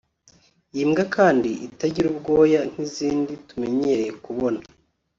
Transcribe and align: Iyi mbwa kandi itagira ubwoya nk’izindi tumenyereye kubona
Iyi 0.73 0.85
mbwa 0.89 1.05
kandi 1.15 1.49
itagira 1.67 2.05
ubwoya 2.13 2.61
nk’izindi 2.71 3.33
tumenyereye 3.47 4.11
kubona 4.25 4.61